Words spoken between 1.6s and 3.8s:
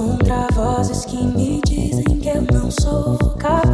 dizem que eu não sou capaz.